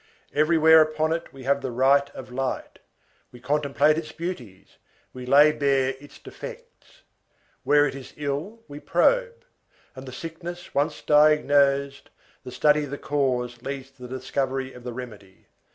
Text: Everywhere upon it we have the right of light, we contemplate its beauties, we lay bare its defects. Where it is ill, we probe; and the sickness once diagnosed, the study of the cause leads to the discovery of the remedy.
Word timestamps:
Everywhere 0.33 0.81
upon 0.81 1.13
it 1.13 1.31
we 1.31 1.43
have 1.43 1.61
the 1.61 1.69
right 1.69 2.09
of 2.15 2.31
light, 2.31 2.79
we 3.31 3.39
contemplate 3.39 3.99
its 3.99 4.11
beauties, 4.11 4.77
we 5.13 5.27
lay 5.27 5.51
bare 5.51 5.89
its 5.99 6.17
defects. 6.17 7.03
Where 7.63 7.85
it 7.85 7.93
is 7.93 8.11
ill, 8.17 8.63
we 8.67 8.79
probe; 8.79 9.45
and 9.95 10.07
the 10.07 10.11
sickness 10.11 10.73
once 10.73 11.03
diagnosed, 11.03 12.09
the 12.43 12.51
study 12.51 12.85
of 12.85 12.89
the 12.89 12.97
cause 12.97 13.61
leads 13.61 13.91
to 13.91 14.01
the 14.07 14.17
discovery 14.17 14.73
of 14.73 14.83
the 14.83 14.91
remedy. 14.91 15.45